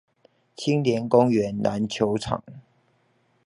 [0.55, 2.43] 青年公園籃球場